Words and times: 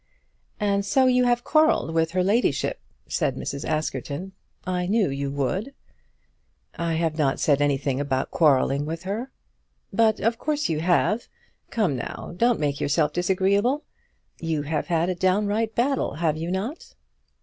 "And 0.59 0.83
so 0.83 1.05
you 1.05 1.25
have 1.25 1.43
quarrelled 1.43 1.93
with 1.93 2.09
her 2.13 2.23
ladyship," 2.23 2.79
said 3.07 3.35
Mrs. 3.35 3.63
Askerton. 3.69 4.31
"I 4.65 4.87
knew 4.87 5.11
you 5.11 5.29
would." 5.29 5.75
"I 6.75 6.93
have 6.95 7.19
not 7.19 7.39
said 7.39 7.61
anything 7.61 7.99
about 7.99 8.31
quarrelling 8.31 8.87
with 8.87 9.03
her." 9.03 9.29
"But 9.93 10.19
of 10.19 10.39
course 10.39 10.69
you 10.69 10.79
have. 10.79 11.27
Come, 11.69 11.95
now; 11.95 12.33
don't 12.35 12.59
make 12.59 12.81
yourself 12.81 13.13
disagreeable. 13.13 13.83
You 14.39 14.63
have 14.63 14.87
had 14.87 15.07
a 15.07 15.13
downright 15.13 15.75
battle; 15.75 16.15
have 16.15 16.35
you 16.35 16.49
not?" 16.49 16.95